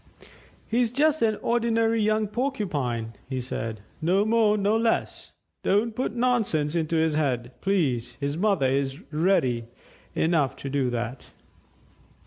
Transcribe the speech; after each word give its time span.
"He's 0.67 0.91
just 0.91 1.21
an 1.21 1.35
ordinary 1.43 2.01
young 2.01 2.27
Porcupine," 2.27 3.13
he 3.29 3.39
said; 3.39 3.81
"no 4.01 4.25
more, 4.25 4.57
no 4.57 4.75
less. 4.75 5.31
Don't 5.61 5.95
put 5.95 6.15
nonsense 6.15 6.75
into 6.75 6.95
his 6.95 7.13
head, 7.13 7.51
please 7.61 8.13
his 8.19 8.35
mother 8.35 8.65
is 8.65 8.99
ready 9.13 9.65
enough 10.15 10.55
to 10.55 10.71
do 10.71 10.89
that." 10.89 11.31